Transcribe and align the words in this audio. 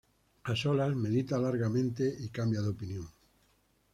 A 0.51 0.55
solas, 0.55 0.95
medita 0.95 1.37
largamente 1.37 2.11
y 2.21 2.29
cambia 2.29 2.61
de 2.61 2.69
opinión. 2.69 3.07